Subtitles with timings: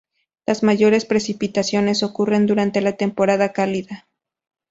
[0.47, 4.07] Las mayores precipitaciones ocurren durante la temporada cálida.